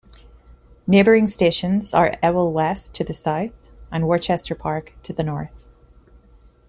[0.87, 3.51] Neighbouring stations are Ewell West to the south
[3.91, 5.67] and Worcester Park to the north.